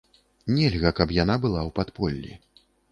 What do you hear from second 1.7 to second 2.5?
падполлі.